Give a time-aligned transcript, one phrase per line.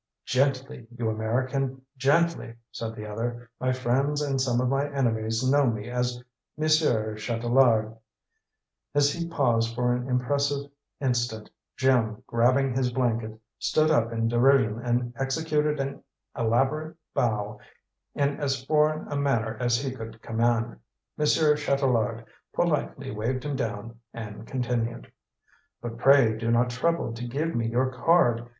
[0.25, 3.51] "Gently, you American, gently!" said the other.
[3.59, 6.23] "My friends, and some of my enemies, know me as
[6.57, 7.95] Monsieur Chatelard."
[8.95, 14.79] As he paused for an impressive instant, Jim, grabbing his blanket, stood up in derision
[14.79, 16.03] and executed an
[16.35, 17.59] elaborate bow
[18.15, 20.77] in as foreign a manner as he could command.
[21.15, 25.11] Monsieur Chatelard politely waved him down and continued:
[25.79, 28.49] "But pray do not trouble to give me your card!